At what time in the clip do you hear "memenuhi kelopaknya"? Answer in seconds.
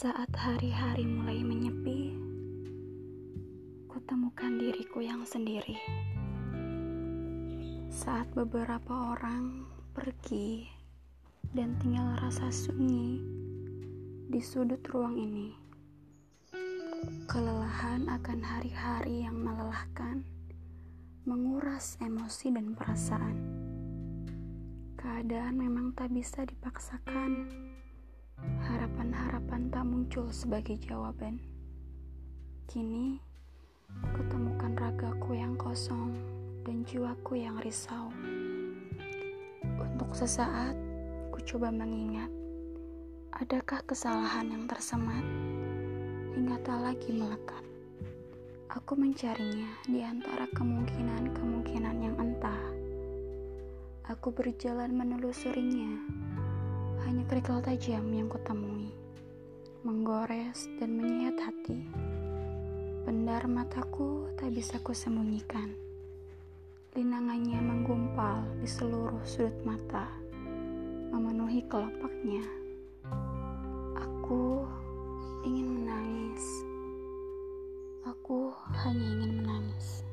71.16-72.44